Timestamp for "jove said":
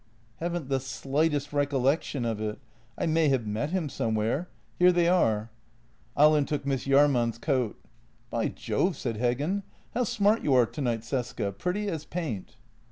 8.47-9.19